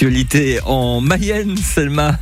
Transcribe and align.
L'actualité 0.00 0.60
en 0.64 1.02
Mayenne, 1.02 1.58
Selma. 1.58 2.18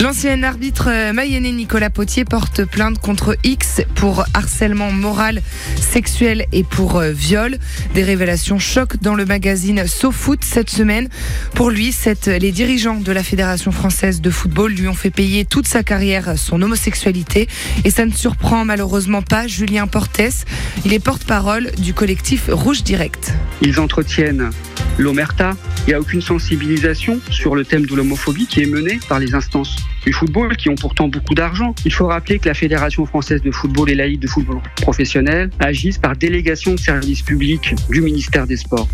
L'ancien 0.00 0.42
arbitre 0.42 0.88
euh, 0.88 1.12
mayennais 1.12 1.52
Nicolas 1.52 1.90
Potier 1.90 2.24
porte 2.24 2.64
plainte 2.64 2.98
contre 2.98 3.36
X 3.44 3.82
pour 3.94 4.24
harcèlement 4.32 4.90
moral, 4.90 5.42
sexuel 5.78 6.46
et 6.52 6.64
pour 6.64 6.96
euh, 6.96 7.10
viol. 7.10 7.58
Des 7.92 8.04
révélations 8.04 8.58
choquent 8.58 9.02
dans 9.02 9.14
le 9.14 9.26
magazine 9.26 9.86
SoFoot 9.86 10.42
cette 10.42 10.70
semaine. 10.70 11.10
Pour 11.54 11.68
lui, 11.68 11.94
les 12.26 12.52
dirigeants 12.52 12.96
de 12.96 13.12
la 13.12 13.22
Fédération 13.22 13.70
française 13.70 14.22
de 14.22 14.30
football 14.30 14.72
lui 14.72 14.88
ont 14.88 14.94
fait 14.94 15.10
payer 15.10 15.44
toute 15.44 15.68
sa 15.68 15.82
carrière 15.82 16.38
son 16.38 16.62
homosexualité. 16.62 17.48
Et 17.84 17.90
ça 17.90 18.06
ne 18.06 18.12
surprend 18.12 18.64
malheureusement 18.64 19.20
pas 19.20 19.46
Julien 19.46 19.86
Portes. 19.88 20.46
Il 20.86 20.94
est 20.94 21.04
porte-parole 21.04 21.70
du 21.76 21.92
collectif 21.92 22.48
Rouge 22.50 22.82
Direct. 22.82 23.34
Ils 23.60 23.78
entretiennent 23.78 24.48
l'omerta. 24.96 25.54
Il 25.86 25.90
n'y 25.90 25.94
a 25.94 26.00
aucune 26.00 26.20
sensibilisation 26.20 27.20
sur 27.30 27.56
le 27.56 27.64
thème 27.64 27.86
de 27.86 27.94
l'homophobie 27.94 28.46
qui 28.46 28.62
est 28.62 28.66
menée 28.66 29.00
par 29.08 29.18
les 29.18 29.34
instances 29.34 29.76
du 30.04 30.12
football 30.12 30.56
qui 30.56 30.68
ont 30.68 30.74
pourtant 30.74 31.08
beaucoup 31.08 31.34
d'argent. 31.34 31.74
Il 31.84 31.92
faut 31.92 32.06
rappeler 32.06 32.38
que 32.38 32.48
la 32.48 32.54
Fédération 32.54 33.06
française 33.06 33.42
de 33.42 33.50
football 33.50 33.90
et 33.90 33.94
la 33.94 34.06
Ligue 34.06 34.20
de 34.20 34.28
football 34.28 34.60
professionnel 34.82 35.50
agissent 35.58 35.98
par 35.98 36.16
délégation 36.16 36.74
de 36.74 36.78
service 36.78 37.22
public 37.22 37.74
du 37.88 38.00
ministère 38.02 38.46
des 38.46 38.56
Sports. 38.56 38.88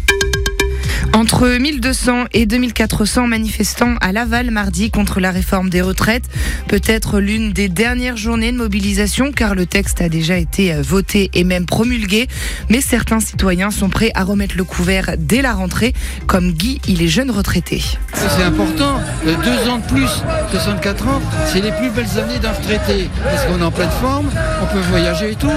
Entre 1.17 1.49
1200 1.49 2.27
et 2.35 2.45
2400 2.45 3.27
manifestants 3.27 3.95
à 4.03 4.13
Laval 4.13 4.51
mardi 4.51 4.91
contre 4.91 5.19
la 5.19 5.31
réforme 5.31 5.71
des 5.71 5.81
retraites. 5.81 6.27
Peut-être 6.69 7.21
l'une 7.21 7.55
des 7.55 7.71
dernières 7.71 8.19
journées 8.19 8.53
de 8.53 8.59
mobilisation 8.59 9.33
car 9.33 9.55
le 9.55 9.65
texte 9.65 10.03
a 10.03 10.11
déjà 10.11 10.37
été 10.37 10.75
euh, 10.75 10.83
voté 10.83 11.31
et 11.33 11.43
même 11.43 11.65
promulgué. 11.65 12.29
Mais 12.69 12.83
certains 12.83 13.21
citoyens 13.21 13.71
sont 13.71 13.89
prêts 13.89 14.11
à 14.15 14.25
remettre 14.25 14.59
le 14.59 14.65
couvert 14.65 15.13
dès 15.17 15.41
la 15.41 15.55
rentrée, 15.55 15.95
comme 16.27 16.53
Guy, 16.53 16.83
il 16.87 17.01
est 17.01 17.09
jeune 17.09 17.31
retraité. 17.31 17.83
C'est 18.13 18.43
important. 18.43 19.01
Euh, 19.27 19.37
deux 19.43 19.71
ans 19.71 19.79
de 19.79 19.87
plus, 19.87 20.23
64 20.51 21.09
ans, 21.09 21.23
c'est 21.47 21.63
les 21.63 21.73
plus 21.73 21.89
belles 21.89 22.19
années 22.23 22.39
d'un 22.41 22.53
retraité. 22.53 23.09
Parce 23.25 23.47
qu'on 23.47 23.59
est 23.59 23.65
en 23.65 23.73
pleine 23.73 23.89
forme, 24.03 24.29
on 24.63 24.67
peut 24.67 24.87
voyager 24.91 25.31
et 25.31 25.37
tout. 25.37 25.49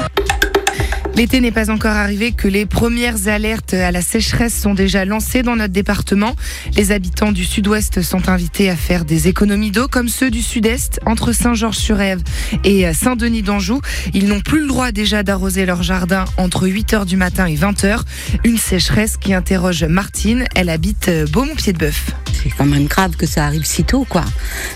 L'été 1.20 1.42
n'est 1.42 1.52
pas 1.52 1.70
encore 1.70 1.98
arrivé 1.98 2.32
que 2.32 2.48
les 2.48 2.66
premières 2.66 3.28
alertes 3.28 3.74
à 3.74 3.92
la 3.92 4.02
sécheresse 4.02 4.58
sont 4.58 4.74
déjà 4.74 5.04
lancées 5.04 5.44
dans 5.44 5.58
notre 5.58 5.74
département. 5.74 6.34
Les 6.78 6.94
habitants 6.94 7.34
du 7.34 7.44
sud-ouest 7.44 8.02
sont 8.02 8.30
invités 8.30 8.70
à 8.70 8.78
faire 8.78 9.04
des 9.04 9.28
économies 9.28 9.72
d'eau 9.72 9.90
comme 9.90 10.08
ceux 10.08 10.32
du 10.32 10.42
sud-est 10.42 11.02
entre 11.06 11.34
Saint-Georges-sur-Ève 11.34 12.22
et 12.64 12.94
Saint-Denis 12.94 13.42
d'Anjou. 13.42 13.82
Ils 14.14 14.30
n'ont 14.30 14.40
plus 14.40 14.62
le 14.62 14.68
droit 14.68 14.94
déjà 14.94 15.22
d'arroser 15.22 15.66
leur 15.66 15.84
jardin 15.84 16.24
entre 16.38 16.70
8h 16.70 17.06
du 17.06 17.18
matin 17.18 17.48
et 17.48 17.56
20h. 17.56 18.00
Une 18.46 18.58
sécheresse 18.58 19.18
qui 19.18 19.34
interroge 19.34 19.84
Martine. 19.84 20.46
Elle 20.56 20.70
habite 20.70 21.12
Beaumont-Pied-de-Bœuf 21.34 22.14
c'est 22.42 22.50
quand 22.50 22.66
même 22.66 22.86
grave 22.86 23.16
que 23.16 23.26
ça 23.26 23.46
arrive 23.46 23.66
si 23.66 23.84
tôt, 23.84 24.06
quoi. 24.08 24.24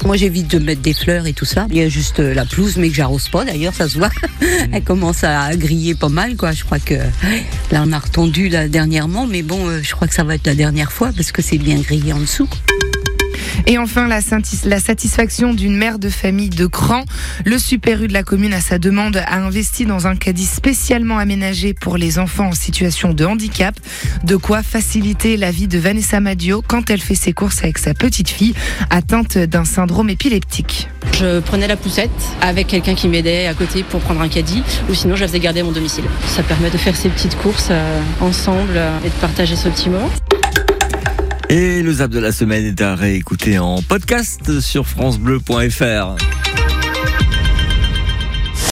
Moi, 0.05 0.17
j'évite 0.17 0.49
de 0.49 0.59
mettre 0.59 0.81
des 0.81 0.93
fleurs 0.93 1.27
et 1.27 1.33
tout 1.33 1.45
ça. 1.45 1.67
Il 1.69 1.77
y 1.77 1.81
a 1.81 1.89
juste 1.89 2.19
euh, 2.19 2.33
la 2.33 2.45
pelouse, 2.45 2.77
mais 2.77 2.89
que 2.89 2.95
j'arrose 2.95 3.29
pas. 3.29 3.45
D'ailleurs, 3.45 3.73
ça 3.73 3.87
se 3.87 3.97
voit. 3.97 4.09
Elle 4.71 4.83
commence 4.83 5.23
à 5.23 5.55
griller 5.55 5.95
pas 5.95 6.09
mal, 6.09 6.35
quoi. 6.35 6.51
Je 6.51 6.63
crois 6.63 6.79
que 6.79 6.95
là, 7.71 7.83
on 7.85 7.91
a 7.91 7.99
retendu 7.99 8.49
là 8.49 8.67
dernièrement, 8.67 9.27
mais 9.27 9.41
bon, 9.41 9.67
euh, 9.67 9.79
je 9.81 9.91
crois 9.93 10.07
que 10.07 10.13
ça 10.13 10.23
va 10.23 10.35
être 10.35 10.47
la 10.47 10.55
dernière 10.55 10.91
fois 10.91 11.11
parce 11.15 11.31
que 11.31 11.41
c'est 11.41 11.57
bien 11.57 11.79
grillé 11.79 12.13
en 12.13 12.19
dessous. 12.19 12.49
Et 13.67 13.77
enfin, 13.77 14.07
la, 14.07 14.21
satisfaction 14.21 15.53
d'une 15.53 15.75
mère 15.75 15.99
de 15.99 16.09
famille 16.09 16.49
de 16.49 16.65
Cran. 16.65 17.03
Le 17.45 17.57
Super 17.57 18.01
U 18.03 18.07
de 18.07 18.13
la 18.13 18.23
commune, 18.23 18.53
à 18.53 18.61
sa 18.61 18.77
demande, 18.77 19.17
a 19.17 19.37
investi 19.37 19.85
dans 19.85 20.07
un 20.07 20.15
caddie 20.15 20.45
spécialement 20.45 21.17
aménagé 21.17 21.73
pour 21.73 21.97
les 21.97 22.19
enfants 22.19 22.47
en 22.47 22.53
situation 22.53 23.13
de 23.13 23.25
handicap. 23.25 23.75
De 24.23 24.35
quoi 24.35 24.63
faciliter 24.63 25.37
la 25.37 25.51
vie 25.51 25.67
de 25.67 25.79
Vanessa 25.79 26.19
Madio 26.19 26.63
quand 26.65 26.89
elle 26.89 27.01
fait 27.01 27.15
ses 27.15 27.33
courses 27.33 27.63
avec 27.63 27.77
sa 27.77 27.93
petite 27.93 28.29
fille 28.29 28.53
atteinte 28.89 29.37
d'un 29.37 29.65
syndrome 29.65 30.09
épileptique. 30.09 30.87
Je 31.13 31.39
prenais 31.39 31.67
la 31.67 31.75
poussette 31.75 32.09
avec 32.41 32.67
quelqu'un 32.67 32.95
qui 32.95 33.07
m'aidait 33.07 33.47
à 33.47 33.53
côté 33.53 33.83
pour 33.83 33.99
prendre 33.99 34.21
un 34.21 34.29
caddie 34.29 34.63
ou 34.89 34.93
sinon 34.93 35.15
je 35.15 35.21
la 35.21 35.27
faisais 35.27 35.39
garder 35.39 35.61
à 35.61 35.63
mon 35.63 35.71
domicile. 35.71 36.05
Ça 36.27 36.43
permet 36.43 36.69
de 36.69 36.77
faire 36.77 36.95
ces 36.95 37.09
petites 37.09 37.37
courses 37.37 37.67
euh, 37.71 38.01
ensemble 38.21 38.73
euh, 38.75 38.97
et 39.05 39.09
de 39.09 39.15
partager 39.15 39.55
ce 39.55 39.69
petit 39.69 39.89
moment. 39.89 40.09
Et 41.53 41.83
le 41.83 41.93
zap 41.93 42.09
de 42.09 42.17
la 42.17 42.31
semaine 42.31 42.65
est 42.65 42.81
à 42.81 42.95
réécouter 42.95 43.59
en 43.59 43.79
podcast 43.83 44.59
sur 44.59 44.87
francebleu.fr. 44.87 46.42